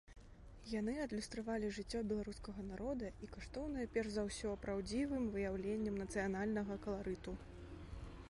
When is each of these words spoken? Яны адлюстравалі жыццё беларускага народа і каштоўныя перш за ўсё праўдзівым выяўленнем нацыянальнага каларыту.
Яны 0.79 0.93
адлюстравалі 1.01 1.67
жыццё 1.77 1.99
беларускага 2.11 2.61
народа 2.69 3.11
і 3.27 3.29
каштоўныя 3.35 3.91
перш 3.97 4.09
за 4.15 4.23
ўсё 4.29 4.53
праўдзівым 4.63 5.27
выяўленнем 5.35 5.99
нацыянальнага 6.05 6.79
каларыту. 6.87 7.31